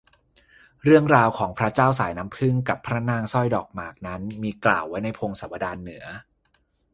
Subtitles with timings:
[0.83, 6.03] เรื่องราวของพระเจ้าสายน้ำผึ้งกับพระนางสร้อยดอกหมากนั้น มีกล่าวไว้ในพงศาวดารเหนือ